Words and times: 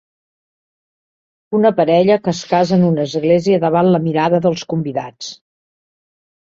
Una 1.57 1.73
parella 1.81 2.17
que 2.25 2.33
es 2.37 2.41
casa 2.55 2.75
en 2.79 2.87
una 2.89 3.07
església 3.13 3.63
davant 3.69 3.93
la 3.95 4.03
mirada 4.09 4.45
dels 4.49 4.69
convidats. 4.75 5.33